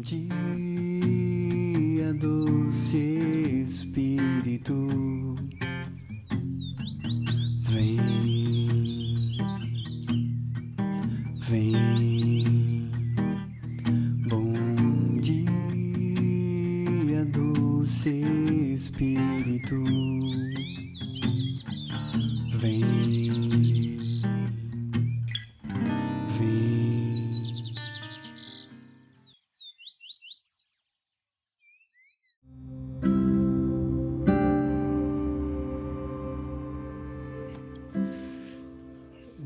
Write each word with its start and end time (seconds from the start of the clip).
dia, 0.00 0.24
doce 2.14 2.96
Espírito, 3.62 5.29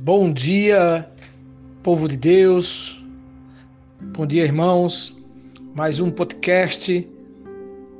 Bom 0.04 0.30
dia, 0.30 1.10
povo 1.82 2.06
de 2.06 2.18
Deus. 2.18 3.02
Bom 4.14 4.26
dia, 4.26 4.44
irmãos. 4.44 5.16
Mais 5.74 5.98
um 5.98 6.10
podcast. 6.10 7.10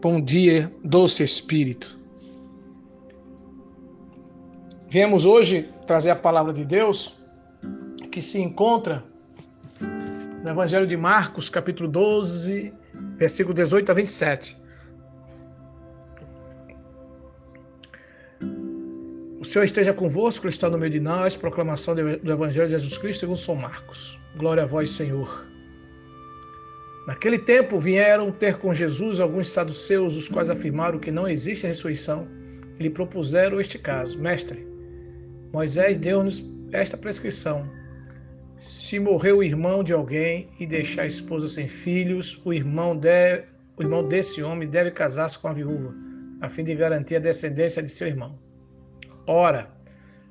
Bom 0.03 0.21
dia, 0.21 0.71
doce 0.85 1.25
Espírito. 1.25 1.99
Viemos 4.91 5.25
hoje 5.25 5.67
trazer 5.87 6.11
a 6.11 6.15
palavra 6.15 6.53
de 6.53 6.67
Deus 6.67 7.19
que 8.13 8.21
se 8.21 8.39
encontra 8.39 9.03
no 10.43 10.51
Evangelho 10.51 10.87
de 10.87 10.99
Marcos, 10.99 11.49
capítulo 11.49 11.89
12, 11.89 12.71
versículo 13.17 13.55
18 13.55 13.91
a 13.91 13.95
27. 13.95 14.64
O 19.45 19.47
Senhor 19.47 19.67
esteja 19.67 19.93
convosco, 19.93 20.47
Ele 20.47 20.55
está 20.55 20.71
no 20.71 20.79
meio 20.79 20.91
de 20.91 20.99
nós. 20.99 21.37
Proclamação 21.37 21.95
do 21.95 22.33
Evangelho 22.33 22.67
de 22.67 22.73
Jesus 22.73 22.97
Cristo 22.97 23.21
segundo 23.21 23.37
São 23.37 23.55
Marcos. 23.55 24.19
Glória 24.39 24.63
a 24.63 24.67
vós, 24.67 24.89
Senhor. 24.89 25.47
Naquele 27.07 27.39
tempo 27.39 27.79
vieram 27.79 28.33
ter 28.33 28.57
com 28.57 28.73
Jesus 28.73 29.21
alguns 29.21 29.51
saduceus, 29.51 30.17
os 30.17 30.29
quais 30.29 30.49
afirmaram 30.49 30.99
que 30.99 31.11
não 31.11 31.29
existe 31.29 31.67
ressurreição. 31.67 32.27
E 32.81 32.85
lhe 32.85 32.89
propuseram 32.89 33.61
este 33.61 33.79
caso: 33.79 34.19
Mestre, 34.19 34.67
Moisés 35.53 35.99
deu-nos 35.99 36.43
esta 36.73 36.97
prescrição. 36.97 37.69
Se 38.57 38.99
morreu 38.99 39.39
o 39.39 39.45
irmão 39.45 39.85
de 39.85 39.93
alguém 39.93 40.49
e 40.59 40.67
deixar 40.67 41.03
a 41.03 41.07
esposa 41.07 41.47
sem 41.49 41.69
filhos, 41.69 42.41
o 42.47 42.53
irmão, 42.55 42.97
de, 42.97 43.45
o 43.77 43.83
irmão 43.83 44.09
desse 44.09 44.43
homem 44.43 44.67
deve 44.67 44.91
casar-se 44.91 45.39
com 45.39 45.49
a 45.49 45.53
viúva, 45.53 45.95
a 46.41 46.49
fim 46.49 46.65
de 46.65 46.75
garantir 46.75 47.17
a 47.17 47.19
descendência 47.19 47.83
de 47.83 47.91
seu 47.91 48.09
irmão. 48.09 48.43
Ora, 49.27 49.71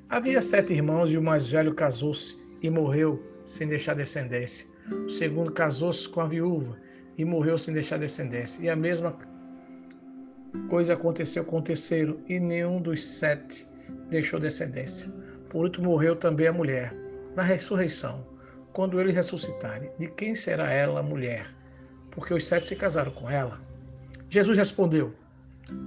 havia 0.07 0.39
sete 0.39 0.73
irmãos 0.73 1.11
e 1.11 1.17
o 1.17 1.21
mais 1.21 1.47
velho 1.47 1.73
casou-se 1.73 2.37
e 2.61 2.69
morreu 2.69 3.21
sem 3.43 3.67
deixar 3.67 3.95
descendência. 3.95 4.67
O 5.05 5.09
segundo 5.09 5.51
casou-se 5.51 6.07
com 6.07 6.21
a 6.21 6.27
viúva 6.27 6.77
e 7.17 7.25
morreu 7.25 7.57
sem 7.57 7.73
deixar 7.73 7.97
descendência. 7.97 8.63
E 8.63 8.69
a 8.69 8.75
mesma 8.75 9.17
coisa 10.69 10.93
aconteceu 10.93 11.43
com 11.43 11.57
o 11.57 11.61
terceiro, 11.61 12.19
e 12.27 12.39
nenhum 12.39 12.79
dos 12.79 13.03
sete 13.03 13.67
deixou 14.11 14.39
descendência. 14.39 15.07
Por 15.49 15.63
último, 15.63 15.89
morreu 15.89 16.15
também 16.15 16.47
a 16.47 16.53
mulher. 16.53 16.93
Na 17.35 17.41
ressurreição, 17.41 18.25
quando 18.73 18.99
eles 18.99 19.15
ressuscitarem, 19.15 19.89
de 19.97 20.07
quem 20.07 20.35
será 20.35 20.71
ela 20.71 20.99
a 20.99 21.03
mulher? 21.03 21.47
Porque 22.11 22.33
os 22.33 22.45
sete 22.45 22.67
se 22.67 22.75
casaram 22.75 23.11
com 23.11 23.27
ela. 23.27 23.59
Jesus 24.29 24.55
respondeu: 24.55 25.15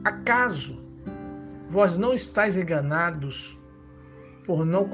Acaso 0.05 0.86
vós 1.69 1.97
não 1.97 2.13
estáis 2.13 2.57
enganados 2.57 3.59
por 4.45 4.65
não, 4.65 4.91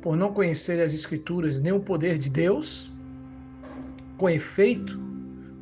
por 0.00 0.16
não 0.16 0.32
conhecer 0.32 0.80
as 0.80 0.94
Escrituras 0.94 1.58
nem 1.58 1.72
o 1.72 1.80
poder 1.80 2.18
de 2.18 2.30
Deus? 2.30 2.92
Com 4.16 4.28
efeito, 4.28 4.98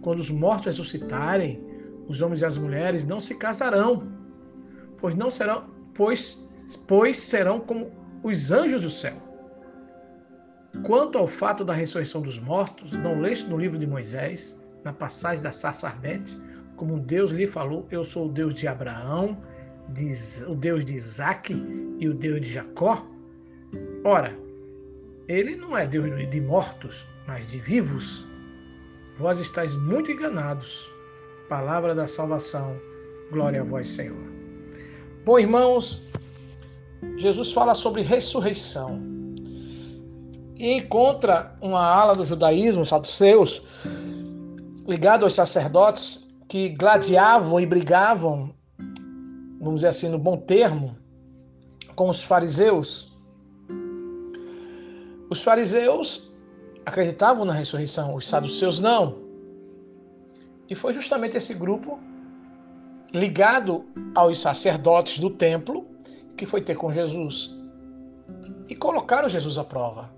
quando 0.02 0.18
os 0.18 0.30
mortos 0.30 0.66
ressuscitarem, 0.66 1.64
os 2.08 2.20
homens 2.20 2.40
e 2.40 2.44
as 2.44 2.58
mulheres 2.58 3.04
não 3.04 3.20
se 3.20 3.36
casarão, 3.36 4.12
pois 4.98 5.14
não 5.14 5.30
serão, 5.30 5.70
pois, 5.94 6.46
pois 6.86 7.16
serão 7.16 7.60
como 7.60 7.90
os 8.22 8.50
anjos 8.50 8.82
do 8.82 8.90
céu. 8.90 9.16
Quanto 10.84 11.18
ao 11.18 11.28
fato 11.28 11.64
da 11.64 11.72
ressurreição 11.72 12.20
dos 12.20 12.38
mortos, 12.38 12.92
não 12.92 13.20
leste 13.20 13.48
no 13.48 13.58
livro 13.58 13.78
de 13.78 13.86
Moisés, 13.86 14.58
na 14.84 14.92
passagem 14.92 15.42
da 15.42 15.52
sarça 15.52 15.86
ardente, 15.86 16.40
como 16.76 16.98
Deus 16.98 17.30
lhe 17.30 17.46
falou: 17.46 17.86
Eu 17.90 18.02
sou 18.02 18.26
o 18.26 18.32
Deus 18.32 18.54
de 18.54 18.66
Abraão, 18.66 19.38
de, 19.88 20.10
o 20.46 20.54
Deus 20.54 20.84
de 20.84 20.96
Isaac 20.96 21.54
e 21.98 22.08
o 22.08 22.14
Deus 22.14 22.40
de 22.40 22.52
Jacó? 22.54 23.06
Ora, 24.04 24.36
ele 25.28 25.56
não 25.56 25.76
é 25.76 25.86
Deus 25.86 26.28
de 26.28 26.40
mortos, 26.40 27.06
mas 27.26 27.50
de 27.50 27.58
vivos. 27.58 28.26
Vós 29.18 29.40
estáis 29.40 29.74
muito 29.74 30.10
enganados. 30.10 30.90
Palavra 31.48 31.94
da 31.94 32.06
salvação. 32.06 32.76
Glória 33.30 33.60
a 33.60 33.64
vós, 33.64 33.88
Senhor. 33.88 34.32
Bom, 35.24 35.38
irmãos, 35.38 36.08
Jesus 37.16 37.52
fala 37.52 37.74
sobre 37.74 38.02
ressurreição. 38.02 39.00
E 40.56 40.72
encontra 40.72 41.56
uma 41.60 41.84
ala 41.84 42.14
do 42.14 42.24
judaísmo, 42.24 42.82
os 42.82 42.88
saduceus, 42.88 43.62
ligado 44.86 45.24
aos 45.24 45.34
sacerdotes, 45.34 46.26
que 46.48 46.70
gladiavam 46.70 47.60
e 47.60 47.66
brigavam 47.66 48.54
vamos 49.62 49.80
dizer 49.80 49.88
assim, 49.88 50.08
no 50.08 50.18
bom 50.18 50.36
termo, 50.36 50.96
com 51.94 52.08
os 52.08 52.24
fariseus. 52.24 53.16
Os 55.30 55.40
fariseus 55.40 56.32
acreditavam 56.84 57.44
na 57.44 57.52
ressurreição, 57.52 58.14
os 58.14 58.26
saduceus 58.26 58.80
não. 58.80 59.22
E 60.68 60.74
foi 60.74 60.92
justamente 60.92 61.36
esse 61.36 61.54
grupo 61.54 62.00
ligado 63.14 63.84
aos 64.14 64.40
sacerdotes 64.40 65.20
do 65.20 65.30
templo 65.30 65.86
que 66.36 66.44
foi 66.44 66.60
ter 66.60 66.74
com 66.74 66.92
Jesus 66.92 67.56
e 68.68 68.74
colocaram 68.74 69.28
Jesus 69.28 69.58
à 69.58 69.64
prova. 69.64 70.10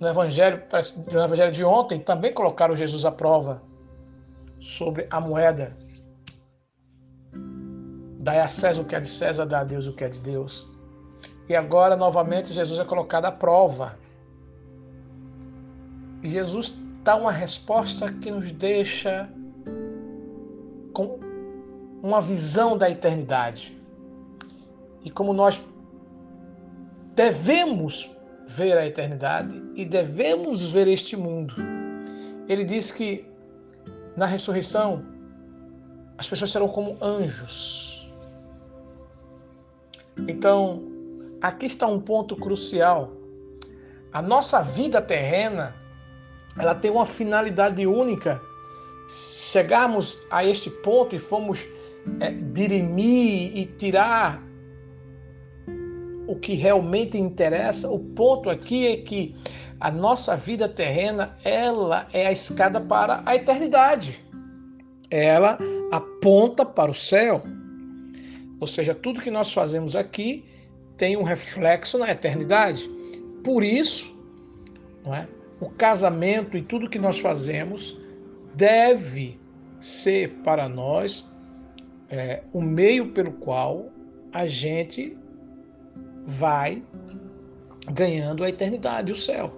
No 0.00 0.08
evangelho, 0.08 0.62
no 1.12 1.22
evangelho 1.22 1.52
de 1.52 1.64
ontem 1.64 2.00
também 2.00 2.32
colocaram 2.32 2.74
Jesus 2.74 3.04
à 3.04 3.12
prova 3.12 3.62
sobre 4.58 5.06
a 5.10 5.20
moeda 5.20 5.76
Dai 8.24 8.40
a 8.40 8.48
César 8.48 8.80
o 8.80 8.86
que 8.86 8.96
é 8.96 9.00
de 9.00 9.08
César, 9.08 9.44
dá 9.44 9.60
a 9.60 9.64
Deus 9.64 9.86
o 9.86 9.92
que 9.92 10.02
é 10.02 10.08
de 10.08 10.18
Deus. 10.18 10.66
E 11.46 11.54
agora, 11.54 11.94
novamente, 11.94 12.54
Jesus 12.54 12.80
é 12.80 12.84
colocado 12.84 13.26
à 13.26 13.32
prova. 13.32 13.98
E 16.22 16.30
Jesus 16.30 16.74
dá 17.02 17.16
uma 17.16 17.30
resposta 17.30 18.10
que 18.10 18.30
nos 18.30 18.50
deixa 18.50 19.28
com 20.94 21.20
uma 22.02 22.22
visão 22.22 22.78
da 22.78 22.88
eternidade. 22.88 23.78
E 25.04 25.10
como 25.10 25.34
nós 25.34 25.62
devemos 27.14 28.10
ver 28.46 28.78
a 28.78 28.86
eternidade 28.86 29.62
e 29.74 29.84
devemos 29.84 30.72
ver 30.72 30.88
este 30.88 31.14
mundo. 31.14 31.54
Ele 32.48 32.64
diz 32.64 32.90
que 32.90 33.26
na 34.16 34.24
ressurreição 34.24 35.04
as 36.16 36.26
pessoas 36.26 36.52
serão 36.52 36.68
como 36.68 36.96
anjos. 37.02 37.93
Então, 40.28 40.82
aqui 41.40 41.66
está 41.66 41.86
um 41.86 42.00
ponto 42.00 42.36
crucial. 42.36 43.12
A 44.12 44.22
nossa 44.22 44.62
vida 44.62 45.02
terrena, 45.02 45.74
ela 46.58 46.74
tem 46.74 46.90
uma 46.90 47.06
finalidade 47.06 47.86
única. 47.86 48.40
Chegarmos 49.08 50.18
a 50.30 50.44
este 50.44 50.70
ponto 50.70 51.14
e 51.14 51.18
fomos 51.18 51.66
é, 52.20 52.30
dirimir 52.30 53.56
e 53.56 53.66
tirar 53.66 54.42
o 56.26 56.36
que 56.36 56.54
realmente 56.54 57.18
interessa, 57.18 57.90
o 57.90 57.98
ponto 57.98 58.48
aqui 58.48 58.86
é 58.86 58.96
que 58.96 59.34
a 59.80 59.90
nossa 59.90 60.36
vida 60.36 60.68
terrena, 60.68 61.36
ela 61.44 62.08
é 62.12 62.26
a 62.26 62.32
escada 62.32 62.80
para 62.80 63.22
a 63.26 63.36
eternidade. 63.36 64.24
Ela 65.10 65.58
aponta 65.92 66.64
para 66.64 66.90
o 66.90 66.94
céu. 66.94 67.42
Ou 68.64 68.68
seja, 68.68 68.94
tudo 68.94 69.20
que 69.20 69.30
nós 69.30 69.52
fazemos 69.52 69.94
aqui 69.94 70.42
tem 70.96 71.18
um 71.18 71.22
reflexo 71.22 71.98
na 71.98 72.10
eternidade. 72.10 72.88
Por 73.44 73.62
isso, 73.62 74.18
é? 75.04 75.26
o 75.60 75.68
casamento 75.68 76.56
e 76.56 76.62
tudo 76.62 76.88
que 76.88 76.98
nós 76.98 77.18
fazemos 77.18 77.94
deve 78.54 79.38
ser 79.78 80.30
para 80.42 80.66
nós 80.66 81.30
é, 82.08 82.42
o 82.54 82.62
meio 82.62 83.12
pelo 83.12 83.32
qual 83.32 83.90
a 84.32 84.46
gente 84.46 85.14
vai 86.24 86.82
ganhando 87.92 88.42
a 88.44 88.48
eternidade, 88.48 89.12
o 89.12 89.16
céu. 89.16 89.52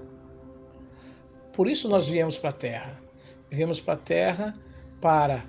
Por 1.53 1.69
isso 1.69 1.89
nós 1.89 2.09
viemos 2.09 2.37
para 2.37 2.51
a 2.51 2.55
Terra. 2.55 3.01
viemos 3.53 3.81
para 3.81 3.95
a 3.95 3.99
terra 3.99 4.59
para 5.01 5.45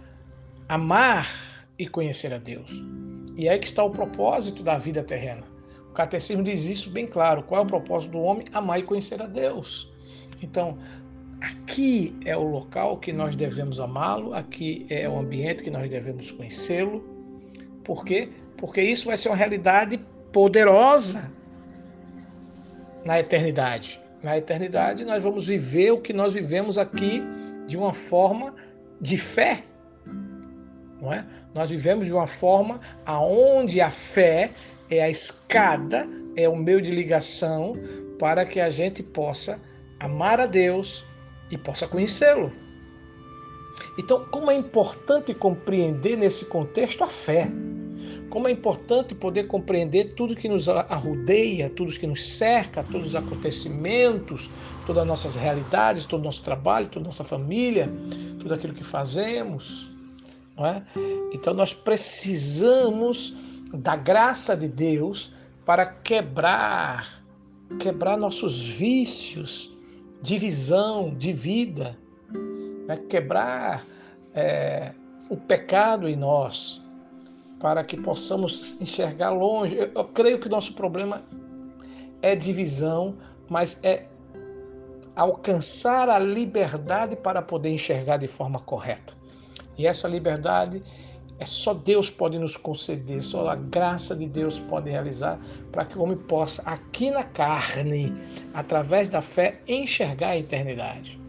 amar 0.70 1.28
e 1.80 1.88
conhecer 1.88 2.32
a 2.32 2.38
Deus. 2.38 2.72
E 3.38 3.48
é 3.48 3.58
que 3.58 3.68
está 3.68 3.84
o 3.84 3.92
propósito 3.92 4.64
da 4.64 4.78
vida 4.78 5.04
terrena. 5.04 5.44
O 5.90 5.94
catecismo 5.94 6.44
diz 6.44 6.66
isso 6.66 6.90
bem 6.90 7.06
claro. 7.06 7.44
Qual 7.44 7.62
é 7.62 7.64
o 7.64 7.68
propósito 7.68 8.12
do 8.12 8.20
homem? 8.20 8.48
Amar 8.52 8.80
e 8.80 8.84
conhecer 8.84 9.22
a 9.22 9.28
Deus. 9.28 9.94
Então, 10.42 10.78
aqui 11.40 12.16
é 12.26 12.36
o 12.36 12.44
local 12.44 12.98
que 12.98 13.14
nós 13.14 13.36
devemos 13.36 13.80
amá-lo, 13.80 14.34
aqui 14.34 14.86
é 14.90 15.08
o 15.08 15.18
ambiente 15.18 15.64
que 15.64 15.70
nós 15.70 15.88
devemos 15.88 16.32
conhecê-lo. 16.32 17.04
Por 17.84 18.04
quê? 18.04 18.30
Porque 18.58 18.82
isso 18.82 19.06
vai 19.06 19.16
ser 19.16 19.30
uma 19.30 19.38
realidade 19.38 20.00
poderosa 20.34 21.32
na 23.06 23.20
eternidade. 23.20 24.02
Na 24.24 24.38
eternidade, 24.38 25.06
nós 25.06 25.22
vamos 25.22 25.48
viver 25.48 25.92
o 25.92 26.02
que 26.02 26.12
nós 26.12 26.34
vivemos 26.34 26.78
aqui 26.78 27.22
de 27.68 27.78
uma 27.78 27.94
forma 27.94 28.56
de 29.00 29.16
fé. 29.16 29.64
Não 31.02 31.14
é? 31.14 31.26
Nós 31.54 31.70
vivemos 31.70 32.06
de 32.06 32.14
uma 32.14 32.28
forma 32.28 32.80
aonde 33.06 33.80
a 33.82 33.92
fé 33.92 34.52
é 34.90 35.04
a 35.04 35.10
escada, 35.10 36.08
é 36.36 36.48
o 36.48 36.56
meio 36.56 36.82
de 36.82 36.92
ligação 36.92 37.74
para 38.20 38.46
que 38.46 38.60
a 38.60 38.70
gente 38.70 39.04
possa 39.04 39.62
amar 40.00 40.40
a 40.40 40.46
Deus 40.46 41.06
e 41.52 41.58
possa 41.58 41.88
conhecê-lo. 41.88 42.52
Então, 43.98 44.26
como 44.26 44.52
é 44.52 44.56
importante 44.56 45.34
compreender 45.34 46.16
nesse 46.18 46.46
contexto 46.46 47.04
a 47.04 47.08
fé. 47.08 47.50
Como 48.30 48.48
é 48.48 48.52
importante 48.52 49.16
poder 49.16 49.46
compreender 49.46 50.14
tudo 50.16 50.36
que 50.36 50.50
nos 50.50 50.68
arrodeia, 50.68 51.70
tudo 51.70 51.92
que 51.94 52.06
nos 52.06 52.28
cerca, 52.28 52.84
todos 52.84 53.10
os 53.10 53.16
acontecimentos, 53.16 54.50
todas 54.86 55.04
as 55.04 55.08
nossas 55.08 55.36
realidades, 55.36 56.06
todo 56.06 56.22
o 56.22 56.26
nosso 56.26 56.44
trabalho, 56.44 56.88
toda 56.88 57.06
a 57.06 57.08
nossa 57.08 57.24
família, 57.24 57.90
tudo 58.40 58.54
aquilo 58.54 58.74
que 58.74 58.84
fazemos. 58.84 59.90
É? 60.60 60.82
Então 61.32 61.54
nós 61.54 61.74
precisamos 61.74 63.36
da 63.74 63.96
graça 63.96 64.58
de 64.58 64.68
Deus 64.68 65.34
para 65.66 65.86
quebrar, 65.86 67.24
quebrar 67.80 68.18
nossos 68.18 68.66
vícios 68.66 69.76
de 70.22 70.38
visão, 70.38 71.14
de 71.14 71.32
vida, 71.32 71.98
né? 72.88 72.98
quebrar 73.10 73.86
é, 74.34 74.94
o 75.30 75.38
pecado 75.38 76.08
em 76.08 76.16
nós, 76.16 76.84
para 77.60 77.84
que 77.84 77.98
possamos 77.98 78.80
enxergar 78.82 79.30
longe. 79.30 79.76
Eu, 79.76 79.92
eu 79.94 80.06
creio 80.06 80.40
que 80.40 80.50
nosso 80.50 80.74
problema 80.74 81.24
é 82.22 82.36
divisão, 82.36 83.16
mas 83.50 83.84
é 83.84 84.08
alcançar 85.16 86.10
a 86.10 86.20
liberdade 86.20 87.16
para 87.16 87.42
poder 87.42 87.70
enxergar 87.70 88.18
de 88.18 88.28
forma 88.28 88.60
correta. 88.60 89.17
E 89.78 89.86
essa 89.86 90.08
liberdade 90.08 90.82
é 91.40 91.46
só 91.46 91.74
Deus 91.74 92.10
pode 92.10 92.40
nos 92.40 92.58
conceder, 92.58 93.22
só 93.22 93.48
a 93.48 93.56
graça 93.56 94.16
de 94.16 94.26
Deus 94.26 94.60
pode 94.60 94.90
realizar 94.90 95.40
para 95.72 95.86
que 95.86 95.98
o 95.98 96.02
homem 96.02 96.18
possa, 96.18 96.64
aqui 96.64 97.12
na 97.12 97.24
carne, 97.24 98.14
através 98.54 99.08
da 99.08 99.22
fé, 99.22 99.62
enxergar 99.68 100.30
a 100.30 100.38
eternidade. 100.38 101.20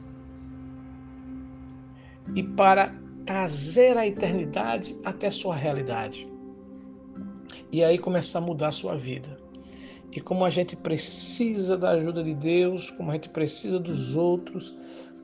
E 2.34 2.42
para 2.42 2.94
trazer 3.26 3.98
a 3.98 4.06
eternidade 4.06 4.98
até 5.04 5.30
sua 5.30 5.54
realidade. 5.54 6.26
E 7.70 7.84
aí 7.84 7.98
começar 7.98 8.38
a 8.38 8.42
mudar 8.42 8.68
a 8.68 8.72
sua 8.72 8.96
vida. 8.96 9.38
E 10.10 10.20
como 10.20 10.44
a 10.46 10.50
gente 10.50 10.74
precisa 10.74 11.76
da 11.76 11.90
ajuda 11.90 12.24
de 12.24 12.34
Deus, 12.34 12.90
como 12.90 13.10
a 13.10 13.14
gente 13.14 13.28
precisa 13.28 13.78
dos 13.78 14.16
outros, 14.16 14.74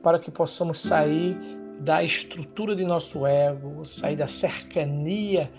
para 0.03 0.19
que 0.19 0.29
possamos 0.29 0.79
sair 0.79 1.35
da 1.81 2.03
estrutura 2.03 2.75
de 2.75 2.83
nosso 2.83 3.25
ego, 3.25 3.85
sair 3.85 4.15
da 4.15 4.27
cercania 4.27 5.51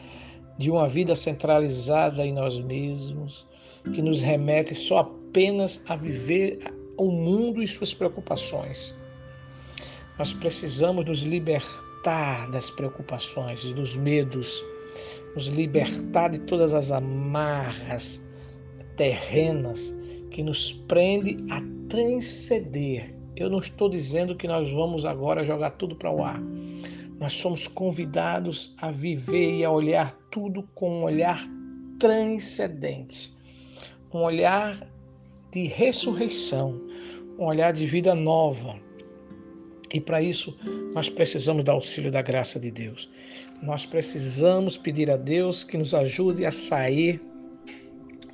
de 0.59 0.71
uma 0.71 0.89
vida 0.89 1.15
centralizada 1.15 2.25
em 2.25 2.33
nós 2.33 2.59
mesmos, 2.59 3.47
que 3.95 4.03
nos 4.03 4.23
remete 4.23 4.75
só 4.75 5.01
apenas 5.01 5.83
a 5.89 5.97
viver 5.97 6.59
o 6.97 7.11
mundo 7.11 7.63
e 7.63 7.69
suas 7.69 7.93
preocupações. 7.93 8.95
Nós 10.19 10.33
precisamos 10.33 11.05
nos 11.05 11.21
libertar 11.21 12.51
das 12.51 12.71
preocupações, 12.71 13.63
dos 13.73 13.97
medos, 13.97 14.65
nos 15.35 15.47
libertar 15.49 16.31
de 16.31 16.39
todas 16.41 16.73
as 16.73 16.91
amarras 16.91 18.25
terrenas 18.97 19.95
que 20.31 20.43
nos 20.43 20.73
prende 20.73 21.37
a 21.51 21.61
transcender. 21.89 23.16
Eu 23.37 23.51
não 23.51 23.59
estou 23.59 23.89
dizendo 23.89 24.35
que 24.35 24.49
nós 24.49 24.73
vamos 24.73 25.05
agora 25.05 25.45
jogar 25.45 25.71
tudo 25.71 25.95
para 25.95 26.11
o 26.11 26.25
ar. 26.25 26.41
Nós 27.21 27.35
somos 27.35 27.67
convidados 27.67 28.75
a 28.79 28.91
viver 28.91 29.59
e 29.59 29.65
a 29.65 29.71
olhar 29.71 30.13
tudo 30.31 30.63
com 30.75 31.01
um 31.01 31.03
olhar 31.05 31.47
transcendente, 31.99 33.35
um 34.13 34.21
olhar 34.23 34.87
de 35.53 35.65
ressurreição, 35.65 36.81
um 37.39 37.45
olhar 37.45 37.73
de 37.73 37.87
vida 37.87 38.15
nova, 38.15 38.79
e 39.93 40.01
para 40.01 40.21
isso, 40.21 40.59
nós 40.95 41.09
precisamos 41.09 41.65
do 41.65 41.71
auxílio 41.71 42.11
da 42.11 42.21
graça 42.21 42.59
de 42.59 42.71
Deus. 42.71 43.09
Nós 43.63 43.87
precisamos 43.87 44.77
pedir 44.77 45.11
a 45.11 45.17
Deus 45.17 45.63
que 45.65 45.79
nos 45.79 45.95
ajude 45.95 46.45
a 46.45 46.51
sair 46.51 47.21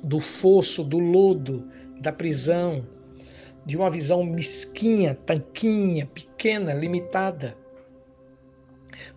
do 0.03 0.19
fosso, 0.19 0.83
do 0.83 0.99
lodo, 0.99 1.65
da 2.01 2.11
prisão, 2.11 2.85
de 3.65 3.77
uma 3.77 3.89
visão 3.89 4.23
mesquinha, 4.23 5.15
tanquinha, 5.25 6.05
pequena, 6.05 6.73
limitada, 6.73 7.57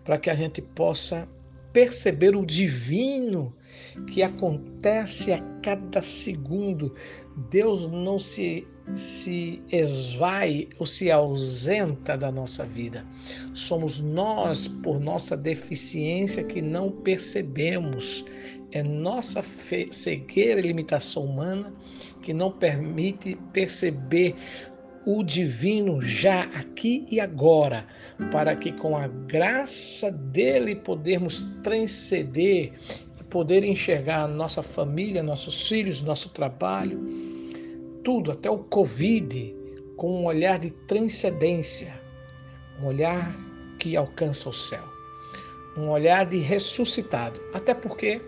para 0.03 0.17
que 0.17 0.29
a 0.29 0.35
gente 0.35 0.61
possa 0.61 1.27
perceber 1.73 2.35
o 2.35 2.45
divino 2.45 3.53
que 4.07 4.23
acontece 4.23 5.33
a 5.33 5.41
cada 5.61 6.01
segundo. 6.01 6.93
Deus 7.49 7.87
não 7.87 8.17
se 8.17 8.65
se 8.95 9.61
esvai 9.71 10.69
ou 10.79 10.85
se 10.85 11.11
ausenta 11.11 12.17
da 12.17 12.31
nossa 12.31 12.63
vida. 12.63 13.05
Somos 13.53 13.99
nós, 13.99 14.67
por 14.67 14.99
nossa 14.99 15.35
deficiência, 15.35 16.43
que 16.43 16.61
não 16.61 16.89
percebemos. 16.89 18.23
É 18.71 18.83
nossa 18.83 19.43
cegueira 19.91 20.59
e 20.59 20.63
limitação 20.63 21.25
humana 21.25 21.71
que 22.21 22.33
não 22.33 22.51
permite 22.51 23.37
perceber 23.53 24.35
o 25.05 25.23
divino 25.23 26.01
já 26.01 26.43
aqui 26.43 27.07
e 27.09 27.17
agora, 27.17 27.87
para 28.29 28.53
que 28.57 28.73
com 28.73 28.97
a 28.97 29.07
graça 29.07 30.11
dele 30.11 30.75
podermos 30.75 31.45
transcender 31.63 32.73
e 33.17 33.23
poder 33.29 33.63
enxergar 33.63 34.27
nossa 34.27 34.61
família, 34.61 35.23
nossos 35.23 35.69
filhos, 35.69 36.01
nosso 36.01 36.27
trabalho, 36.31 36.99
tudo, 38.03 38.31
até 38.31 38.49
o 38.49 38.57
Covid, 38.57 39.55
com 39.95 40.23
um 40.23 40.25
olhar 40.25 40.59
de 40.59 40.71
transcendência, 40.71 41.93
um 42.81 42.87
olhar 42.87 43.33
que 43.79 43.95
alcança 43.95 44.49
o 44.49 44.53
céu, 44.53 44.83
um 45.77 45.89
olhar 45.89 46.25
de 46.25 46.37
ressuscitado. 46.39 47.39
Até 47.53 47.73
porque, 47.73 48.21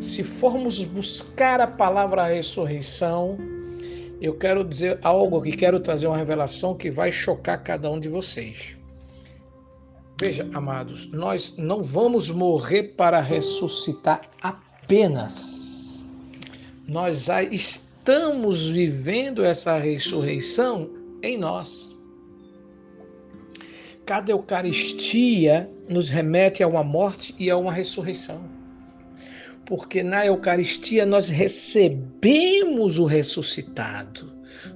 se 0.00 0.22
formos 0.22 0.84
buscar 0.84 1.60
a 1.60 1.66
palavra 1.66 2.26
ressurreição, 2.26 3.36
eu 4.20 4.34
quero 4.34 4.64
dizer 4.64 4.98
algo 5.02 5.42
que 5.42 5.52
quero 5.52 5.80
trazer 5.80 6.06
uma 6.06 6.16
revelação 6.16 6.74
que 6.76 6.90
vai 6.90 7.12
chocar 7.12 7.62
cada 7.62 7.90
um 7.90 8.00
de 8.00 8.08
vocês. 8.08 8.76
Veja, 10.18 10.48
amados, 10.54 11.06
nós 11.12 11.54
não 11.58 11.82
vamos 11.82 12.30
morrer 12.30 12.94
para 12.96 13.20
ressuscitar 13.20 14.22
apenas. 14.40 16.06
Nós 16.88 17.24
já 17.24 17.42
estamos 17.42 18.68
vivendo 18.68 19.44
essa 19.44 19.78
ressurreição 19.78 20.88
em 21.22 21.36
nós. 21.36 21.94
Cada 24.06 24.30
Eucaristia 24.30 25.68
nos 25.88 26.08
remete 26.08 26.62
a 26.62 26.68
uma 26.68 26.84
morte 26.84 27.34
e 27.38 27.50
a 27.50 27.56
uma 27.56 27.72
ressurreição. 27.72 28.55
Porque 29.66 30.02
na 30.02 30.24
Eucaristia 30.24 31.04
nós 31.04 31.28
recebemos 31.28 32.98
o 32.98 33.04
ressuscitado, 33.04 34.32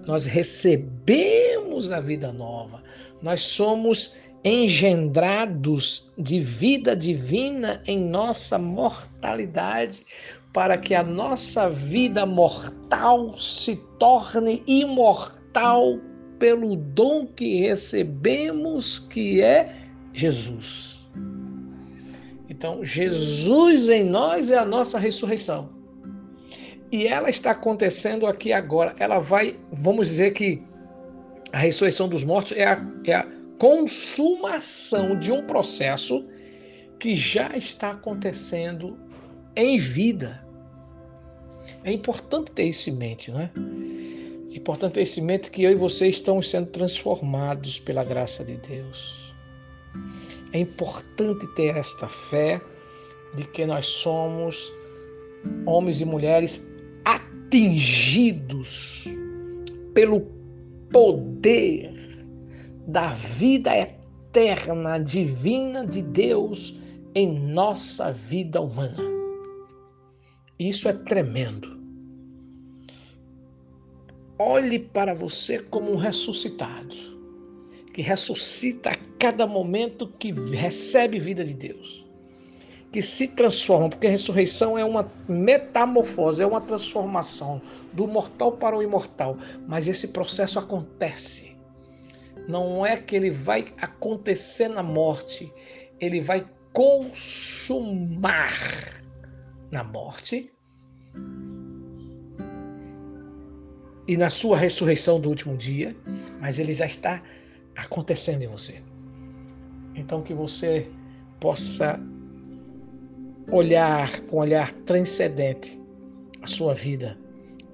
nós 0.07 0.27
recebemos 0.27 1.91
a 1.93 2.01
vida 2.01 2.33
nova, 2.33 2.83
nós 3.23 3.41
somos 3.41 4.17
engendrados 4.45 6.11
de 6.19 6.41
vida 6.41 6.97
divina 6.97 7.83
em 7.87 8.01
nossa 8.01 8.59
mortalidade, 8.59 10.05
para 10.53 10.77
que 10.77 10.95
a 10.95 11.03
nossa 11.03 11.71
vida 11.71 12.27
mortal 12.27 13.39
se 13.39 13.77
torne 13.99 14.63
imortal 14.67 16.01
pelo 16.39 16.75
dom 16.75 17.27
que 17.27 17.61
recebemos, 17.61 18.99
que 18.99 19.43
é 19.43 19.73
Jesus. 20.13 21.00
Então, 22.61 22.85
Jesus 22.85 23.89
em 23.89 24.05
nós 24.05 24.51
é 24.51 24.59
a 24.59 24.67
nossa 24.67 24.99
ressurreição. 24.99 25.71
E 26.93 27.07
ela 27.07 27.31
está 27.31 27.53
acontecendo 27.53 28.27
aqui 28.27 28.53
agora. 28.53 28.95
Ela 28.99 29.19
vai, 29.19 29.59
vamos 29.73 30.09
dizer 30.09 30.33
que 30.33 30.63
a 31.53 31.57
ressurreição 31.57 32.07
dos 32.07 32.23
mortos 32.23 32.53
é 32.55 32.67
a, 32.67 32.87
é 33.07 33.15
a 33.15 33.27
consumação 33.59 35.19
de 35.19 35.33
um 35.33 35.47
processo 35.47 36.29
que 36.99 37.15
já 37.15 37.57
está 37.57 37.93
acontecendo 37.93 38.99
em 39.57 39.79
vida. 39.79 40.47
É 41.83 41.91
importante 41.91 42.51
ter 42.51 42.65
isso 42.65 42.91
em 42.91 42.95
mente, 42.95 43.31
não 43.31 43.41
é? 43.41 43.51
É 44.53 44.57
importante 44.59 44.93
ter 44.93 45.01
isso 45.01 45.19
em 45.19 45.23
mente 45.23 45.51
que 45.51 45.63
eu 45.63 45.71
e 45.71 45.77
você 45.77 46.09
estamos 46.09 46.51
sendo 46.51 46.67
transformados 46.67 47.79
pela 47.79 48.05
graça 48.05 48.45
de 48.45 48.59
Deus. 48.59 49.35
É 50.53 50.59
importante 50.59 51.47
ter 51.55 51.77
esta 51.77 52.09
fé 52.09 52.61
de 53.35 53.45
que 53.45 53.65
nós 53.65 53.87
somos 53.87 54.73
homens 55.67 56.01
e 56.01 56.05
mulheres 56.05 56.75
atingidos 57.05 59.05
pelo 59.95 60.21
poder 60.91 61.93
da 62.87 63.13
vida 63.13 63.71
eterna, 63.77 64.99
divina 64.99 65.87
de 65.87 66.03
Deus 66.03 66.75
em 67.15 67.39
nossa 67.39 68.13
vida 68.13 68.61
humana. 68.61 69.03
Isso 70.59 70.89
é 70.89 70.93
tremendo. 70.93 71.79
Olhe 74.39 74.79
para 74.79 75.15
você 75.15 75.59
como 75.59 75.93
um 75.93 75.97
ressuscitado, 75.97 76.95
que 77.93 78.03
ressuscita 78.03 78.91
a 78.91 78.97
cada 79.19 79.47
momento 79.47 80.07
que 80.07 80.33
recebe 80.33 81.19
vida 81.19 81.45
de 81.45 81.55
Deus 81.55 82.11
que 82.93 83.01
se 83.01 83.29
transformam, 83.29 83.89
porque 83.89 84.07
a 84.07 84.11
ressurreição 84.11 84.77
é 84.77 84.85
uma 84.85 85.11
metamorfose, 85.29 86.43
é 86.43 86.47
uma 86.47 86.61
transformação 86.61 87.63
do 87.93 88.07
mortal 88.07 88.53
para 88.53 88.77
o 88.77 88.83
imortal. 88.83 89.37
Mas 89.67 89.87
esse 89.87 90.09
processo 90.09 90.59
acontece. 90.59 91.57
Não 92.49 92.85
é 92.85 92.97
que 92.97 93.15
ele 93.15 93.31
vai 93.31 93.67
acontecer 93.81 94.69
na 94.69 94.83
morte, 94.83 95.53
ele 96.01 96.21
vai 96.21 96.45
consumar 96.73 98.53
na 99.71 99.85
morte 99.85 100.53
e 104.09 104.17
na 104.17 104.31
sua 104.31 104.57
ressurreição 104.57 105.21
do 105.21 105.29
último 105.29 105.57
dia, 105.57 105.97
mas 106.41 106.59
ele 106.59 106.75
já 106.75 106.87
está 106.87 107.23
acontecendo 107.81 108.43
em 108.43 108.47
você. 108.47 108.83
Então 109.95 110.21
que 110.23 110.35
você 110.35 110.89
possa 111.39 111.99
olhar 113.51 114.21
com 114.23 114.37
um 114.37 114.41
olhar 114.41 114.73
transcendente 114.87 115.79
a 116.43 116.47
sua 116.47 116.75
vida 116.75 117.19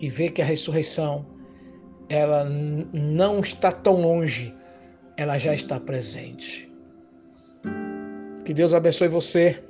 e 0.00 0.08
ver 0.08 0.30
que 0.30 0.42
a 0.42 0.44
ressurreição 0.44 1.26
ela 2.08 2.44
não 2.44 3.40
está 3.40 3.70
tão 3.70 4.00
longe, 4.00 4.54
ela 5.16 5.38
já 5.38 5.52
está 5.52 5.78
presente. 5.80 6.72
Que 8.44 8.54
Deus 8.54 8.72
abençoe 8.72 9.08
você, 9.08 9.62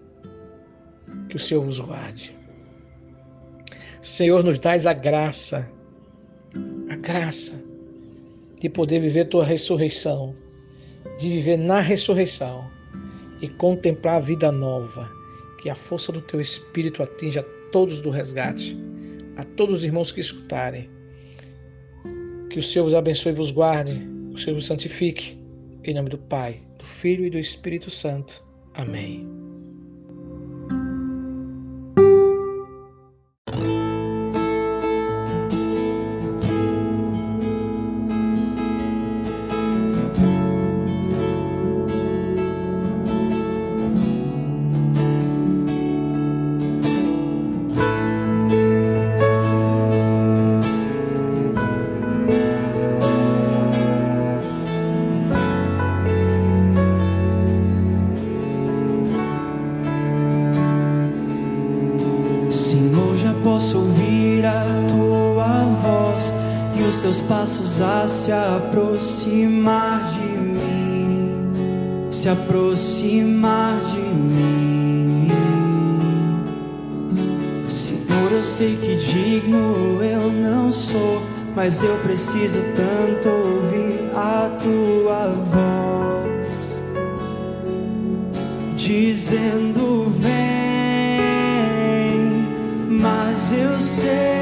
que 1.29 1.37
o 1.37 1.39
Senhor 1.39 1.63
vos 1.63 1.81
guarde. 1.81 2.37
Senhor, 4.03 4.45
nos 4.45 4.59
dás 4.59 4.87
a 4.87 4.93
graça, 4.93 5.69
a 6.91 6.97
graça 6.97 7.66
de 8.67 8.71
poder 8.71 8.99
viver 8.99 9.27
tua 9.27 9.45
ressurreição, 9.45 10.35
de 11.21 11.31
viver 11.31 11.57
na 11.57 11.79
ressurreição 11.79 12.69
e 13.41 13.47
contemplar 13.47 14.17
a 14.17 14.21
vida 14.21 14.51
nova 14.51 15.09
que 15.63 15.71
a 15.71 15.75
força 15.77 16.11
do 16.11 16.21
teu 16.21 16.41
Espírito 16.41 17.01
atinja 17.01 17.45
todos 17.71 18.01
do 18.01 18.11
resgate, 18.11 18.77
a 19.37 19.45
todos 19.45 19.77
os 19.77 19.85
irmãos 19.85 20.11
que 20.11 20.21
escutarem. 20.21 20.91
Que 22.51 22.59
o 22.59 22.63
Senhor 22.63 22.85
vos 22.87 22.95
abençoe 22.95 23.31
e 23.31 23.37
vos 23.37 23.53
guarde, 23.53 24.05
o 24.33 24.37
Senhor 24.37 24.57
vos 24.57 24.67
santifique. 24.67 25.39
Em 25.85 25.95
nome 25.95 26.11
do 26.11 26.19
Pai, 26.19 26.61
do 26.77 26.85
Filho 26.85 27.25
e 27.25 27.31
do 27.31 27.39
Espírito 27.39 27.89
Santo. 27.89 28.45
Amém. 28.75 29.46
Aproximar 69.37 70.13
de 70.15 70.23
mim, 70.23 72.11
se 72.11 72.29
aproximar 72.29 73.79
de 73.93 74.01
mim. 74.01 75.29
Senhor, 77.69 78.33
eu 78.33 78.43
sei 78.43 78.77
que 78.77 78.97
digno 78.97 80.03
eu 80.03 80.33
não 80.33 80.73
sou, 80.73 81.23
mas 81.55 81.83
eu 81.83 81.95
preciso 81.99 82.61
tanto 82.75 83.29
ouvir 83.29 84.01
a 84.15 84.51
tua 84.63 85.35
voz, 85.53 86.83
dizendo: 88.77 90.11
Vem, 90.19 90.33
mas 92.89 93.53
eu 93.53 93.79
sei. 93.81 94.36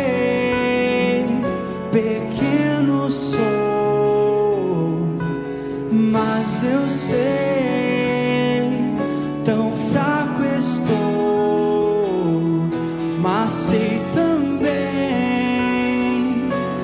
Mas 13.25 13.51
sei 13.53 14.03
também, 14.13 14.71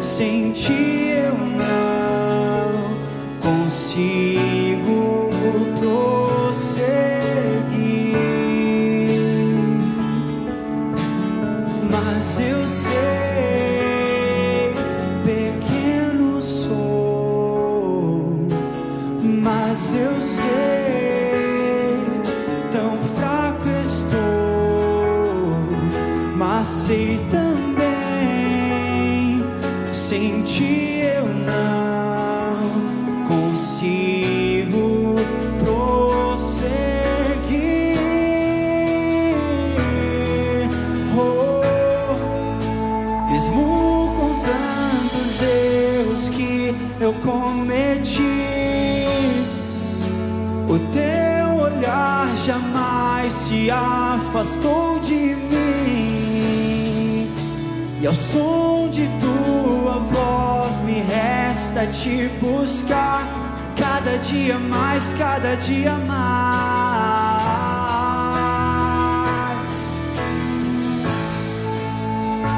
sem 0.01 0.55
afastou 54.41 54.99
de 55.01 55.37
mim, 55.37 55.61
e 58.01 58.07
ao 58.07 58.15
som 58.15 58.89
de 58.91 59.07
tua 59.21 59.99
voz 60.11 60.81
me 60.81 61.03
resta 61.03 61.87
te 61.89 62.31
buscar, 62.41 63.27
cada 63.77 64.17
dia 64.17 64.59
mais, 64.59 65.13
cada 65.13 65.57
dia 65.57 65.93
mais, 65.93 66.31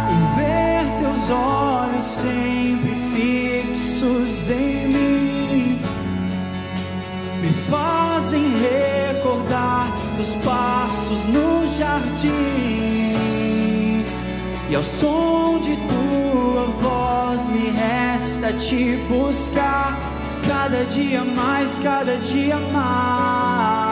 e 0.08 0.14
ver 0.36 0.84
teus 1.00 1.30
olhos 1.30 2.04
sempre 2.04 2.94
fixos 3.12 4.50
em 4.50 4.86
mim, 4.86 5.80
me 7.40 7.52
fazem 7.68 8.44
recordar 8.60 9.90
dos 10.16 10.32
passos 10.44 10.71
no 11.26 11.66
jardim 11.78 12.32
e 14.70 14.74
ao 14.74 14.82
som 14.82 15.60
de 15.60 15.76
tua 15.76 16.66
voz 16.80 17.48
me 17.48 17.70
resta 17.70 18.52
te 18.54 18.96
buscar 19.08 19.98
cada 20.48 20.84
dia 20.84 21.24
mais, 21.24 21.78
cada 21.78 22.16
dia 22.16 22.56
mais. 22.72 23.82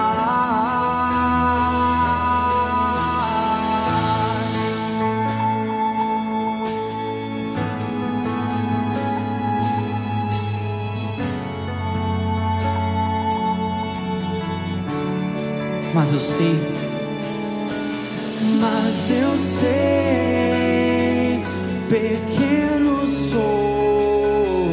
Mas 15.92 16.12
eu 16.12 16.20
sei, 16.20 16.89
mas 18.40 19.10
eu 19.10 19.38
sei, 19.38 19.68
pequeno 21.88 23.06
sou, 23.06 24.70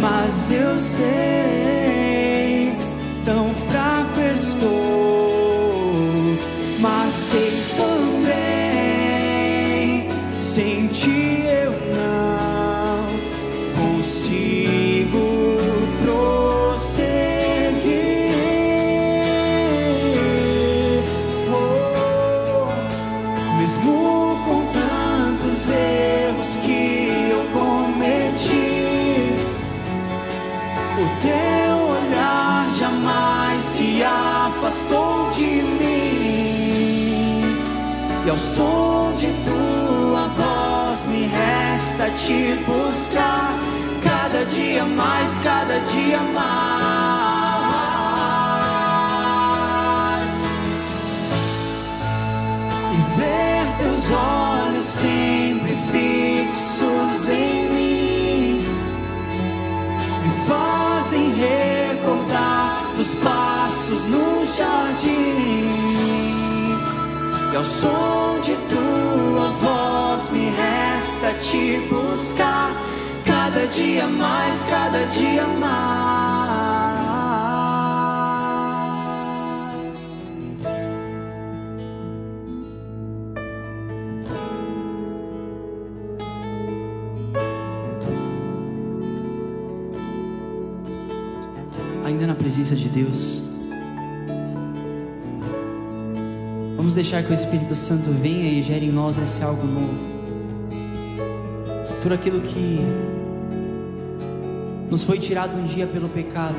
mas 0.00 0.50
eu 0.50 0.78
sei, 0.78 1.45
E 38.26 38.28
ao 38.28 38.36
som 38.36 39.14
de 39.14 39.28
tua 39.44 40.26
voz 40.36 41.06
me 41.06 41.28
resta 41.28 42.10
te 42.10 42.56
buscar 42.66 43.54
cada 44.02 44.44
dia 44.46 44.84
mais, 44.84 45.38
cada 45.38 45.78
dia 45.78 46.18
mais. 46.34 46.50
E 52.92 52.96
ver 53.16 53.66
teus 53.78 54.10
olhos 54.10 54.86
sempre 54.86 55.76
fixos 55.92 57.30
em 57.30 57.68
mim 57.70 58.60
me 60.24 60.30
fazem 60.48 61.32
recordar 61.32 61.75
E 67.56 67.58
ao 67.58 67.64
som 67.64 68.38
de 68.42 68.54
tua 68.68 69.48
voz 69.62 70.30
me 70.30 70.50
resta 70.50 71.32
te 71.40 71.78
buscar 71.88 72.70
cada 73.24 73.66
dia 73.68 74.06
mais, 74.06 74.62
cada 74.66 75.06
dia 75.06 75.46
mais. 75.46 75.96
Ainda 92.04 92.26
na 92.26 92.34
presença 92.34 92.76
de 92.76 92.90
Deus. 92.90 93.45
Vamos 96.86 96.94
deixar 96.94 97.20
que 97.24 97.32
o 97.32 97.34
Espírito 97.34 97.74
Santo 97.74 98.12
venha 98.12 98.48
e 98.48 98.62
gere 98.62 98.86
em 98.86 98.92
nós 98.92 99.18
esse 99.18 99.42
algo 99.42 99.66
novo. 99.66 99.98
Tudo 102.00 102.14
aquilo 102.14 102.40
que 102.40 102.78
nos 104.88 105.02
foi 105.02 105.18
tirado 105.18 105.58
um 105.58 105.64
dia 105.64 105.84
pelo 105.88 106.08
pecado, 106.08 106.54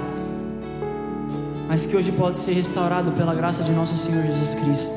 mas 1.69 1.85
que 1.85 1.95
hoje 1.95 2.11
pode 2.11 2.35
ser 2.35 2.51
restaurado 2.51 3.13
pela 3.13 3.33
graça 3.33 3.63
de 3.63 3.71
nosso 3.71 3.95
Senhor 3.95 4.21
Jesus 4.25 4.53
Cristo. 4.55 4.93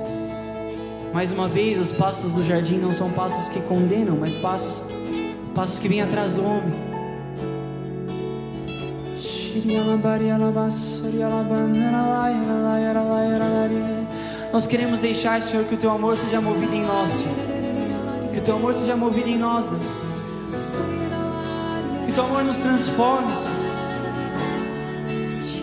Mais 1.14 1.30
uma 1.30 1.46
vez, 1.46 1.78
os 1.78 1.92
passos 1.92 2.32
do 2.32 2.42
jardim 2.42 2.78
não 2.78 2.90
são 2.90 3.08
passos 3.12 3.48
que 3.50 3.60
condenam, 3.60 4.16
mas 4.16 4.34
passos, 4.34 4.82
passos 5.54 5.78
que 5.78 5.86
vêm 5.86 6.02
atrás 6.02 6.34
do 6.34 6.44
homem. 6.44 6.74
Nós 14.52 14.66
queremos 14.66 14.98
deixar, 14.98 15.40
Senhor, 15.40 15.64
que 15.64 15.74
o 15.74 15.78
Teu 15.78 15.90
amor 15.90 16.16
seja 16.16 16.40
movido 16.40 16.74
em 16.74 16.84
nós, 16.84 17.10
Senhor. 17.10 17.36
Que 18.32 18.38
o 18.40 18.42
Teu 18.42 18.56
amor 18.56 18.74
seja 18.74 18.96
movido 18.96 19.28
em 19.28 19.38
nós, 19.38 19.66
Deus. 19.66 19.86
Que 22.04 22.10
o 22.10 22.14
Teu 22.14 22.24
amor 22.24 22.42
nos 22.42 22.58
transforme, 22.58 23.34
Senhor. 23.36 23.70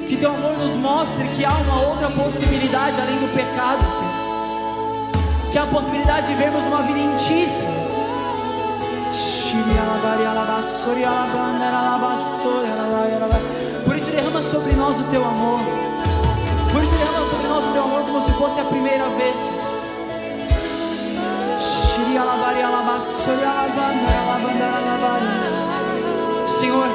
Que 0.08 0.15
Teu 0.15 0.32
amor 0.32 0.58
nos 0.58 0.76
mostre 0.78 1.28
que 1.36 1.43
há 1.43 1.52
uma 1.52 1.82
outra 1.89 2.10
possibilidade 2.10 2.95
além 3.02 3.17
do 3.17 3.34
pecado, 3.36 3.84
Senhor. 3.84 5.52
Que 5.52 5.58
há 5.58 5.63
a 5.63 5.67
possibilidade 5.67 6.28
de 6.28 6.34
vermos 6.36 6.63
uma 6.65 6.82
vida 6.84 7.00
em 7.00 7.15
Ti, 7.17 7.45
Senhor. 7.45 7.88
Por 13.86 13.95
isso 13.97 14.12
derrama 14.12 14.41
sobre 14.41 14.73
nós 14.73 15.00
o 15.00 15.04
teu 15.06 15.26
amor. 15.26 15.60
Por 16.78 16.84
isso 16.84 16.94
derrama 16.94 17.26
sobre 17.26 17.48
nós 17.48 17.63
o 17.66 17.74
teu 17.74 17.84
amor 17.86 18.02
como 18.04 18.22
se 18.22 18.32
fosse 18.34 18.60
a 18.60 18.63
primeira 18.66 19.10
vez. 19.18 19.36
Senhor, 26.48 26.88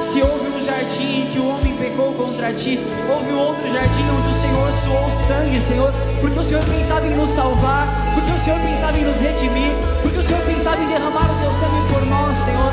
se 0.00 0.22
houve 0.22 0.48
um 0.48 0.64
jardim 0.64 1.20
em 1.20 1.26
que 1.26 1.38
o 1.38 1.46
homem 1.46 1.76
pecou 1.76 2.10
contra 2.14 2.54
ti, 2.54 2.80
houve 3.06 3.30
outro 3.34 3.70
jardim 3.70 4.08
onde 4.16 4.28
o 4.28 4.32
Senhor 4.32 4.72
suou 4.72 5.10
sangue, 5.10 5.60
Senhor, 5.60 5.92
porque 6.22 6.38
o 6.38 6.44
Senhor 6.44 6.64
pensava 6.64 7.06
em 7.06 7.14
nos 7.14 7.28
salvar, 7.28 7.86
porque 8.14 8.32
o 8.32 8.38
Senhor 8.38 8.58
pensava 8.60 8.96
em 8.96 9.04
nos 9.04 9.20
redimir, 9.20 9.74
porque 10.00 10.20
o 10.20 10.22
Senhor 10.22 10.40
pensava 10.46 10.82
em 10.82 10.88
derramar 10.88 11.30
o 11.30 11.42
teu 11.42 11.52
sangue 11.52 11.92
por 11.92 12.06
nós, 12.06 12.34
Senhor. 12.34 12.72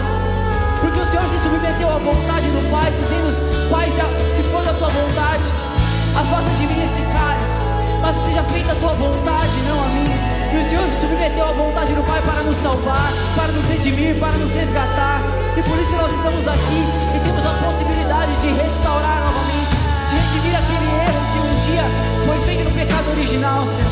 Porque 0.80 1.00
o 1.02 1.06
Senhor 1.06 1.24
se 1.28 1.38
submeteu 1.38 1.74
afasta 6.15 6.49
de 6.58 6.67
mim 6.67 6.84
esse 6.84 7.01
cálice, 7.01 7.65
mas 8.01 8.17
que 8.17 8.25
seja 8.25 8.43
feita 8.43 8.71
a 8.71 8.75
tua 8.75 8.93
vontade, 8.93 9.56
não 9.67 9.84
a 9.84 9.88
minha. 9.89 10.17
Que 10.51 10.58
o 10.58 10.63
Senhor 10.69 10.88
se 10.89 11.01
submeteu 11.01 11.43
à 11.43 11.51
vontade 11.51 11.93
do 11.93 12.04
Pai 12.04 12.21
para 12.21 12.41
nos 12.43 12.56
salvar, 12.58 13.12
para 13.36 13.51
nos 13.51 13.67
redimir, 13.67 14.15
para 14.15 14.32
nos 14.34 14.54
resgatar. 14.54 15.21
E 15.58 15.62
por 15.63 15.78
isso 15.80 15.95
nós 15.95 16.12
estamos 16.12 16.47
aqui 16.47 16.82
e 17.15 17.19
temos 17.19 17.45
a 17.45 17.54
possibilidade 17.63 18.34
de 18.41 18.47
restaurar 18.56 19.19
novamente, 19.25 19.75
de 20.10 20.15
redimir 20.15 20.56
aquele 20.56 20.88
erro 21.04 21.21
que 21.32 21.39
um 21.43 21.54
dia 21.67 21.86
foi 22.25 22.38
feito 22.45 22.63
no 22.69 22.71
pecado 22.71 23.12
original, 23.12 23.67
Senhor. 23.67 23.91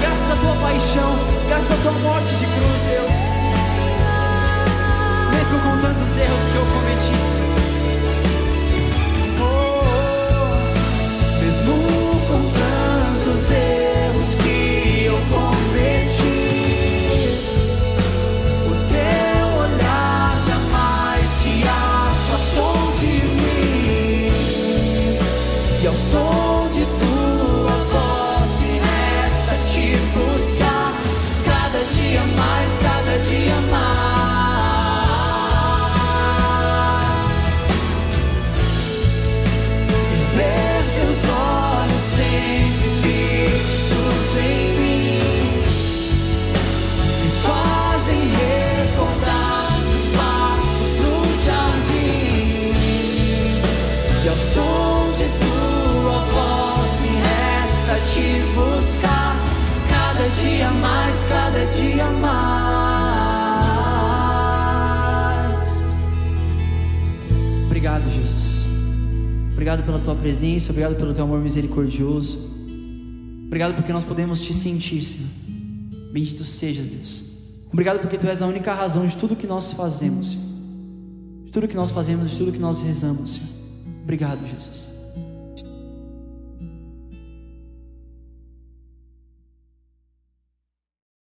Graças 0.00 0.30
à 0.30 0.36
tua 0.36 0.54
paixão, 0.60 1.12
graças 1.48 1.70
à 1.70 1.76
tua 1.82 1.92
morte 1.92 2.34
de 2.36 2.46
cruz, 2.46 2.82
Deus 2.88 3.36
mesmo 5.36 5.60
com 5.60 5.80
tantos 5.80 6.16
erros 6.16 6.42
que 6.50 6.56
eu 6.56 6.66
cometi, 6.72 7.14
Senhor. 7.20 7.75
Mais. 62.20 63.46
Obrigado, 67.66 68.10
Jesus. 68.10 68.64
Obrigado 69.52 69.84
pela 69.84 69.98
tua 69.98 70.14
presença, 70.14 70.70
obrigado 70.70 70.96
pelo 70.96 71.12
teu 71.14 71.24
amor 71.24 71.40
misericordioso. 71.40 72.38
Obrigado 73.46 73.74
porque 73.74 73.92
nós 73.92 74.04
podemos 74.04 74.42
te 74.42 74.52
sentir, 74.52 75.02
Senhor. 75.02 75.28
Bendito 76.12 76.44
sejas, 76.44 76.88
Deus. 76.88 77.24
Obrigado 77.72 78.00
porque 78.00 78.16
tu 78.18 78.26
és 78.26 78.42
a 78.42 78.46
única 78.46 78.72
razão 78.74 79.06
de 79.06 79.16
tudo 79.16 79.36
que 79.36 79.46
nós 79.46 79.72
fazemos, 79.72 80.32
Senhor. 80.32 80.46
De 81.44 81.52
tudo 81.52 81.68
que 81.68 81.76
nós 81.76 81.90
fazemos, 81.90 82.30
de 82.30 82.38
tudo 82.38 82.52
que 82.52 82.58
nós 82.58 82.80
rezamos, 82.80 83.34
Senhor. 83.34 83.48
Obrigado, 84.02 84.46
Jesus. 84.46 84.95